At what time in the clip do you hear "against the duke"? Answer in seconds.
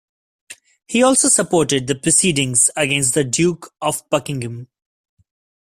2.75-3.71